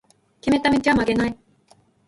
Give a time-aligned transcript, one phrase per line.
[0.41, 1.37] 決めた道は曲げない